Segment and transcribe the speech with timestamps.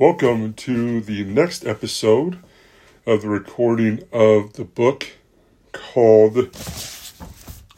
[0.00, 2.38] Welcome to the next episode
[3.04, 5.08] of the recording of the book
[5.72, 6.36] called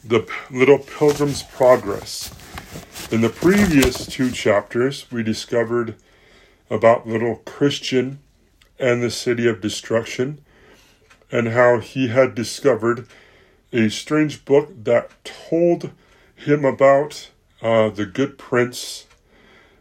[0.05, 2.33] The Little Pilgrim's Progress.
[3.11, 5.95] In the previous two chapters, we discovered
[6.69, 8.19] about little Christian
[8.79, 10.39] and the city of destruction
[11.29, 13.05] and how he had discovered
[13.73, 15.91] a strange book that told
[16.33, 19.07] him about uh, the good prince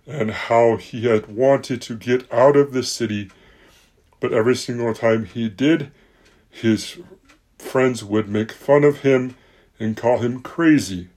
[0.06, 3.30] and how he had wanted to get out of the city,
[4.20, 5.90] but every single time he did,
[6.50, 6.98] his
[7.58, 9.36] friends would make fun of him
[9.78, 11.08] and call him crazy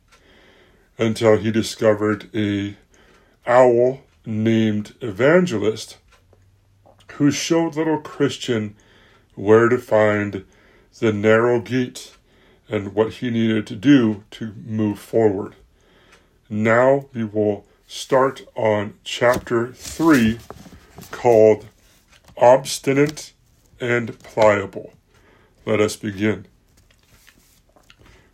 [0.97, 2.75] until he discovered a
[3.45, 5.97] owl named Evangelist
[7.13, 8.75] who showed little Christian
[9.35, 10.45] where to find
[10.99, 12.15] the narrow gate
[12.69, 15.55] and what he needed to do to move forward.
[16.49, 20.39] Now we will start on chapter 3
[21.11, 21.67] called
[22.37, 23.33] Obstinate
[23.79, 24.93] and Pliable.
[25.65, 26.47] Let us begin.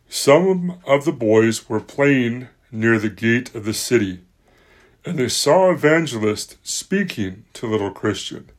[0.08, 4.22] Some of the boys were playing near the gate of the city,
[5.06, 8.50] and they saw Evangelist speaking to little Christian.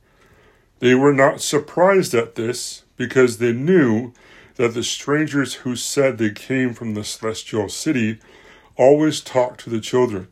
[0.81, 4.13] They were not surprised at this because they knew
[4.57, 8.19] that the strangers who said they came from the celestial city
[8.77, 10.29] always talked to the children.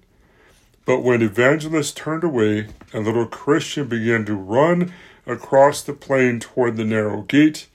[0.84, 4.92] But when Evangelist turned away and little Christian began to run
[5.26, 7.66] across the plain toward the narrow gate,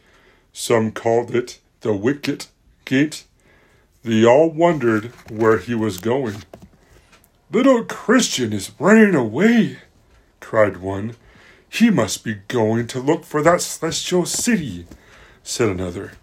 [0.51, 2.47] some called it the wicket
[2.83, 3.25] gate,
[4.03, 6.43] they all wondered where he was going.
[7.51, 9.79] Little Christian is running away,
[10.39, 11.15] cried one.
[11.69, 14.87] He must be going to look for that celestial city,
[15.43, 16.13] said another.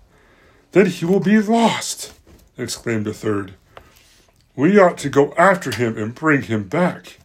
[0.73, 2.13] Then he will be lost,
[2.57, 3.55] exclaimed a third.
[4.55, 7.19] We ought to go after him and bring him back.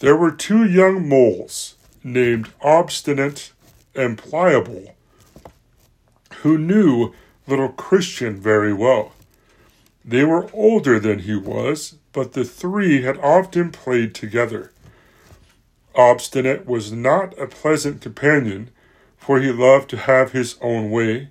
[0.00, 3.52] There were two young moles named Obstinate
[3.94, 4.94] and Pliable
[6.42, 7.12] who knew
[7.46, 9.12] little Christian very well.
[10.04, 14.72] They were older than he was, but the three had often played together.
[15.94, 18.70] Obstinate was not a pleasant companion,
[19.18, 21.28] for he loved to have his own way,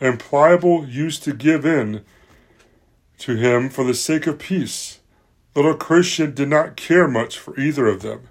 [0.00, 2.04] and Pliable used to give in
[3.22, 4.98] to him for the sake of peace.
[5.54, 8.28] Little Christian did not care much for either of them,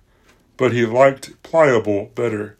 [0.57, 2.57] but he liked Pliable better.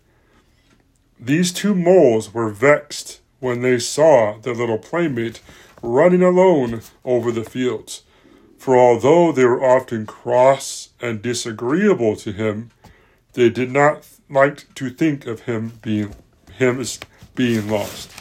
[1.19, 5.41] These two moles were vexed when they saw their little playmate
[5.81, 8.03] running alone over the fields.
[8.57, 12.71] For although they were often cross and disagreeable to him,
[13.33, 16.15] they did not like to think of him being
[16.53, 16.99] him as
[17.35, 18.11] being lost.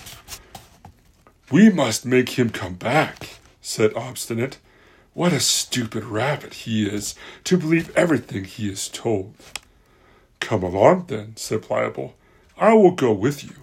[1.50, 3.39] We must make him come back,
[3.70, 4.58] said Obstinate.
[5.14, 7.14] What a stupid rabbit he is
[7.44, 9.34] to believe everything he is told.
[10.40, 12.14] Come along, then, said Pliable.
[12.58, 13.54] I will go with you.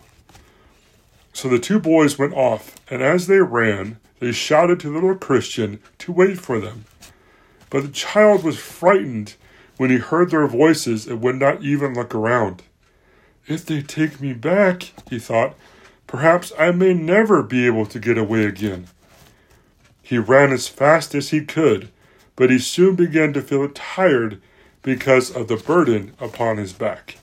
[1.33, 5.79] So the two boys went off, and as they ran, they shouted to little Christian
[5.99, 6.85] to wait for them.
[7.69, 9.35] But the child was frightened
[9.75, 12.63] when he heard their voices and would not even look around.
[13.45, 15.55] If they take me back, he thought,
[16.07, 18.87] perhaps I may never be able to get away again.
[20.07, 21.89] He ran as fast as he could,
[22.37, 24.41] but he soon began to feel tired
[24.81, 27.17] because of the burden upon his back.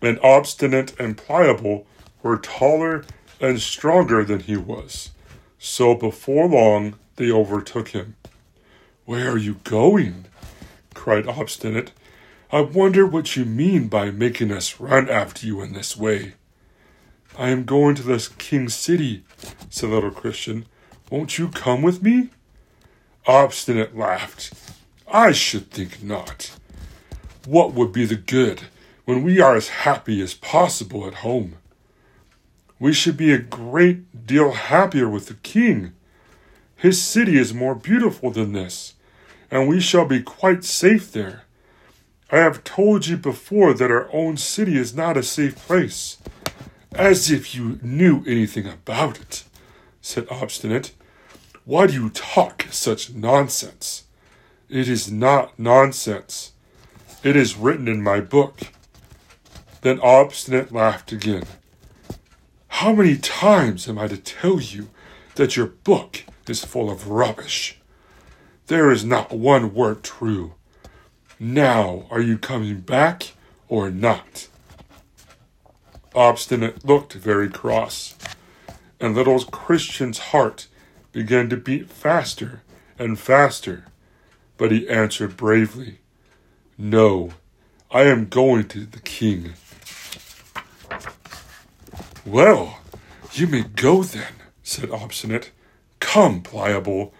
[0.00, 1.86] And obstinate and pliable
[2.22, 3.04] were taller
[3.38, 5.10] and stronger than he was,
[5.58, 8.16] so before long they overtook him.
[9.04, 10.24] Where are you going?
[10.94, 11.92] cried Obstinate.
[12.50, 16.32] I wonder what you mean by making us run after you in this way.
[17.38, 19.24] I am going to the king's city,
[19.68, 20.64] said little Christian.
[21.12, 22.30] Won't you come with me?
[23.26, 24.50] Obstinate laughed.
[25.06, 26.52] I should think not.
[27.44, 28.62] What would be the good
[29.04, 31.56] when we are as happy as possible at home?
[32.78, 35.92] We should be a great deal happier with the king.
[36.76, 38.94] His city is more beautiful than this,
[39.50, 41.42] and we shall be quite safe there.
[42.30, 46.16] I have told you before that our own city is not a safe place.
[46.92, 49.44] As if you knew anything about it,
[50.00, 50.92] said Obstinate.
[51.64, 54.04] Why do you talk such nonsense?
[54.68, 56.52] It is not nonsense.
[57.22, 58.58] It is written in my book.
[59.82, 61.44] Then Obstinate laughed again.
[62.66, 64.88] How many times am I to tell you
[65.36, 67.78] that your book is full of rubbish?
[68.66, 70.54] There is not one word true.
[71.38, 73.34] Now, are you coming back
[73.68, 74.48] or not?
[76.12, 78.16] Obstinate looked very cross,
[78.98, 80.66] and little Christian's heart
[81.12, 82.62] began to beat faster
[82.98, 83.84] and faster,
[84.56, 85.98] but he answered bravely,
[86.76, 87.32] No,
[87.90, 89.52] I am going to the king.
[92.24, 92.78] Well,
[93.32, 95.50] you may go then, said Obstinate.
[96.00, 97.12] Come, Pliable.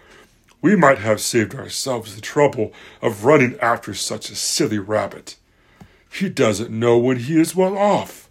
[0.61, 5.35] We might have saved ourselves the trouble of running after such a silly rabbit.
[6.11, 8.29] He doesn't know when he is well off.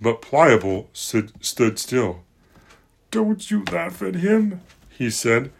[0.00, 2.24] But Pliable stood, stood still.
[3.12, 5.52] Don't you laugh at him, he said.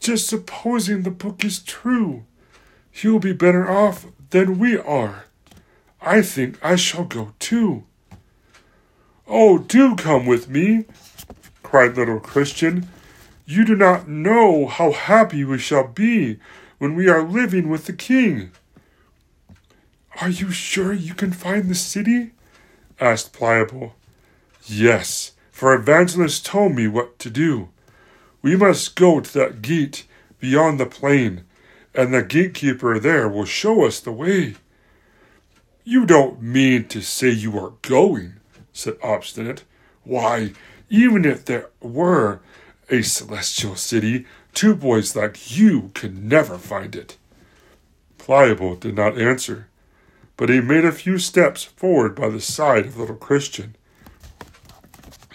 [0.00, 2.24] Just supposing the book is true.
[2.90, 5.26] He'll be better off than we are.
[6.00, 7.84] I think I shall go too.
[9.26, 10.86] Oh, do come with me,
[11.62, 12.88] cried little Christian.
[13.44, 16.38] You do not know how happy we shall be
[16.78, 18.52] when we are living with the king.
[20.22, 22.32] Are you sure you can find the city?
[22.98, 23.94] asked Pliable.
[24.64, 27.70] Yes, for Evangelist told me what to do.
[28.42, 30.04] We must go to that gate
[30.38, 31.44] beyond the plain,
[31.94, 34.56] and the gatekeeper there will show us the way.
[35.82, 38.34] You don't mean to say you are going,
[38.74, 39.64] said Obstinate.
[40.04, 40.52] Why,
[40.90, 42.40] even if there were
[42.90, 47.16] a celestial city, two boys like you could never find it.
[48.18, 49.68] Pliable did not answer,
[50.36, 53.74] but he made a few steps forward by the side of little Christian.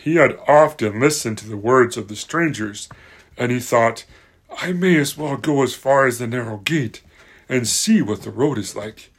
[0.03, 2.89] He had often listened to the words of the strangers,
[3.37, 4.05] and he thought,
[4.49, 7.01] I may as well go as far as the narrow gate
[7.47, 9.11] and see what the road is like.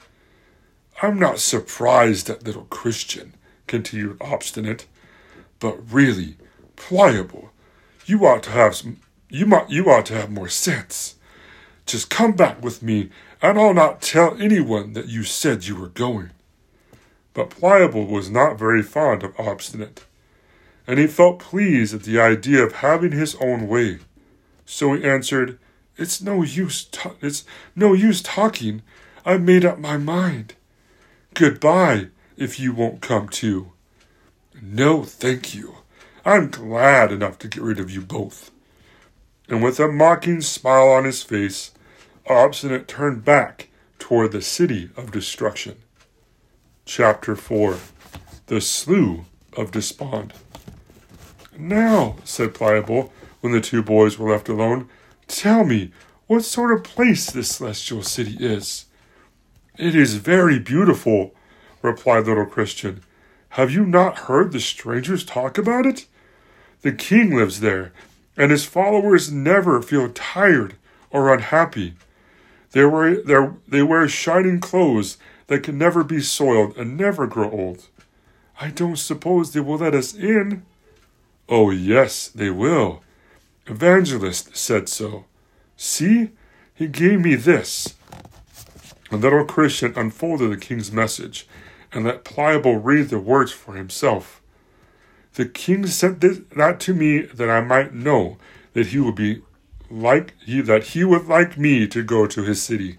[1.01, 3.35] I'm not surprised at little Christian
[3.67, 4.87] continued Obstinate.
[5.61, 6.37] But really,
[6.77, 7.51] pliable.
[8.05, 11.15] You ought to have some, you might you ought to have more sense.
[11.87, 15.89] Just come back with me, and I'll not tell anyone that you said you were
[15.89, 16.31] going.
[17.35, 20.05] But Pliable was not very fond of Obstinate,
[20.87, 23.99] and he felt pleased at the idea of having his own way.
[24.65, 25.59] So he answered,
[25.97, 26.89] "It's no use.
[27.21, 27.45] It's
[27.77, 28.83] no use talking.
[29.25, 30.55] I've made up my mind.
[31.35, 33.73] Goodbye, if you won't come too.
[34.61, 35.77] No, thank you.
[36.25, 38.51] I'm glad enough to get rid of you both.
[39.49, 41.73] And with a mocking smile on his face,
[42.29, 43.69] Obstinate turned back
[43.99, 45.77] toward the city of destruction.
[46.85, 47.79] Chapter 4
[48.47, 49.25] The Slough
[49.57, 50.33] of Despond.
[51.59, 54.89] Now, said Pliable, when the two boys were left alone,
[55.27, 55.93] tell me
[56.27, 58.87] what sort of place this celestial city is.
[59.77, 61.35] It is very beautiful,
[61.83, 63.03] replied little Christian.
[63.51, 66.07] Have you not heard the strangers talk about it?
[66.81, 67.93] The king lives there,
[68.37, 70.77] and his followers never feel tired
[71.11, 71.95] or unhappy.
[72.71, 75.19] They wear, they wear shining clothes
[75.49, 77.89] that can never be soiled and never grow old.
[78.59, 80.65] I don't suppose they will let us in.
[81.49, 83.03] Oh, yes, they will.
[83.67, 85.27] Evangelist said so.
[85.77, 86.31] See,
[86.75, 87.95] he gave me this.
[89.11, 91.47] The little Christian unfolded the king's message
[91.93, 94.41] and let Pliable read the words for himself.
[95.35, 98.39] The king sent this, that to me that I might know
[98.73, 99.43] that he would be
[99.91, 102.97] like he that he would like me to go to his city.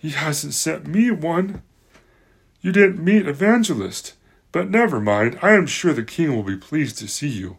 [0.00, 1.62] He hasn't sent me one.
[2.60, 4.14] You didn't meet Evangelist,
[4.56, 5.38] but never mind.
[5.42, 7.58] I am sure the king will be pleased to see you.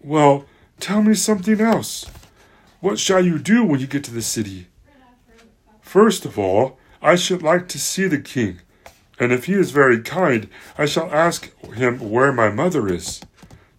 [0.00, 0.46] Well,
[0.78, 2.06] tell me something else.
[2.80, 4.68] What shall you do when you get to the city?
[5.82, 8.60] First of all, I should like to see the king
[9.20, 13.20] and if he is very kind, I shall ask him where my mother is.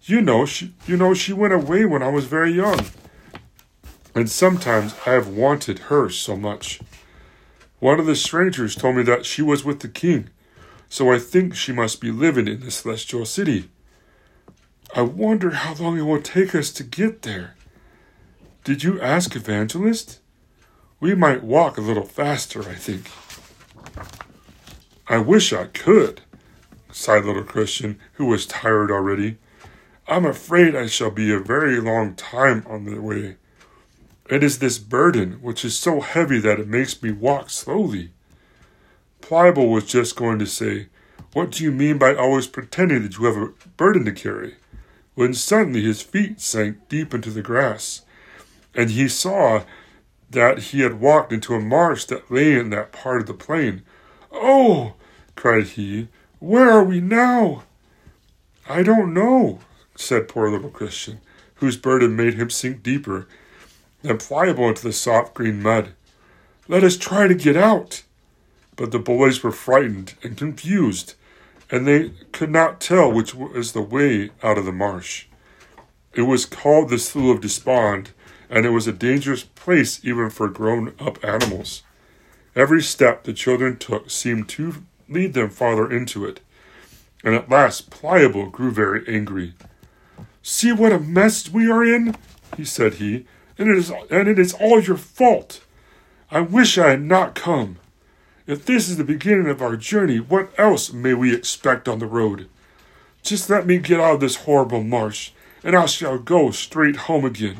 [0.02, 2.86] You know, she, you know, she went away when I was very young,
[4.14, 6.80] and sometimes I have wanted her so much.
[7.80, 10.30] One of the strangers told me that she was with the king,
[10.92, 13.70] so I think she must be living in the celestial city.
[14.94, 17.56] I wonder how long it will take us to get there.
[18.62, 20.20] Did you ask Evangelist?
[21.00, 23.10] We might walk a little faster, I think.
[25.08, 26.20] I wish I could,
[26.90, 29.38] sighed little Christian, who was tired already.
[30.06, 33.36] I'm afraid I shall be a very long time on the way.
[34.28, 38.10] It is this burden which is so heavy that it makes me walk slowly.
[39.22, 40.88] Pliable was just going to say,
[41.32, 44.56] What do you mean by always pretending that you have a burden to carry?
[45.14, 48.02] when suddenly his feet sank deep into the grass,
[48.74, 49.62] and he saw
[50.30, 53.82] that he had walked into a marsh that lay in that part of the plain
[54.32, 54.94] Oh!
[55.36, 57.64] cried he, where are we now?
[58.66, 59.60] I don't know,
[59.94, 61.20] said poor little Christian,
[61.56, 63.28] whose burden made him sink deeper
[64.02, 65.92] and pliable into the soft green mud.
[66.66, 68.02] Let us try to get out.
[68.76, 71.14] But the boys were frightened and confused,
[71.70, 75.26] and they could not tell which was the way out of the marsh.
[76.14, 78.10] It was called the Slough of Despond,
[78.50, 81.82] and it was a dangerous place even for grown up animals.
[82.54, 86.40] Every step the children took seemed to lead them farther into it,
[87.24, 89.54] and at last Pliable grew very angry.
[90.42, 92.14] See what a mess we are in,
[92.56, 93.26] he said he,
[93.56, 95.64] and it is and it is all your fault.
[96.30, 97.78] I wish I had not come.
[98.44, 102.06] If this is the beginning of our journey, what else may we expect on the
[102.06, 102.48] road?
[103.22, 105.30] Just let me get out of this horrible marsh,
[105.62, 107.58] and I shall go straight home again.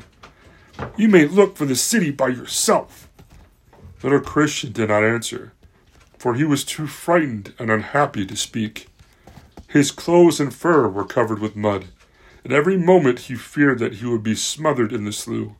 [0.96, 3.08] You may look for the city by yourself.
[4.02, 5.52] Little Christian did not answer,
[6.18, 8.88] for he was too frightened and unhappy to speak.
[9.68, 11.86] His clothes and fur were covered with mud,
[12.42, 15.52] and every moment he feared that he would be smothered in the slough.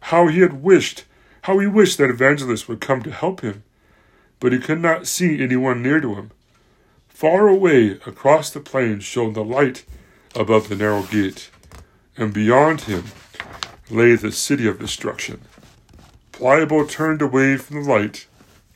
[0.00, 1.04] How he had wished,
[1.42, 3.62] how he wished that Evangelist would come to help him,
[4.40, 6.30] but he could not see anyone near to him.
[7.08, 9.84] Far away across the plain shone the light
[10.34, 11.50] above the narrow gate,
[12.16, 13.04] and beyond him
[13.90, 15.40] lay the city of destruction.
[16.32, 18.26] Pliable turned away from the light,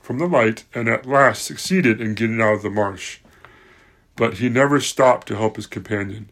[0.00, 3.19] from the light, and at last succeeded in getting out of the marsh.
[4.17, 6.31] But he never stopped to help his companion.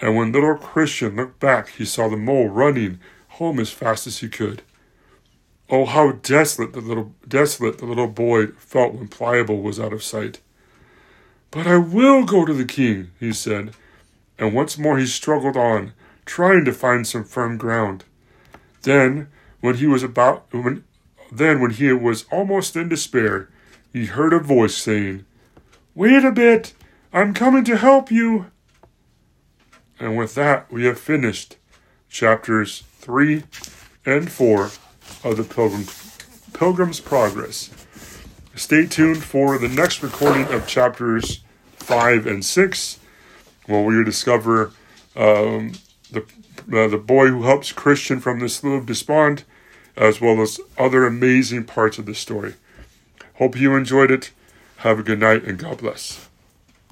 [0.00, 4.18] And when little Christian looked back, he saw the mole running home as fast as
[4.18, 4.62] he could.
[5.70, 10.02] Oh, how desolate the little desolate the little boy felt when Pliable was out of
[10.02, 10.40] sight.
[11.50, 13.74] But I will go to the king, he said,
[14.38, 15.92] and once more he struggled on,
[16.26, 18.04] trying to find some firm ground.
[18.82, 19.28] Then,
[19.60, 20.84] when he was about when
[21.32, 23.48] then when he was almost in despair,
[23.92, 25.24] he heard a voice saying,
[25.94, 26.74] Wait a bit,
[27.12, 28.46] I'm coming to help you.
[29.98, 31.56] And with that, we have finished
[32.08, 33.44] chapters 3
[34.04, 34.70] and 4
[35.24, 35.86] of the Pilgrim,
[36.52, 37.70] Pilgrim's Progress.
[38.54, 41.40] Stay tuned for the next recording of chapters
[41.76, 43.00] 5 and 6,
[43.66, 44.70] where we discover
[45.16, 45.72] um,
[46.10, 46.20] the,
[46.72, 49.44] uh, the boy who helps Christian from the slough of despond
[49.96, 52.54] as well as other amazing parts of the story.
[53.34, 54.30] Hope you enjoyed it.
[54.78, 56.28] Have a good night and God bless.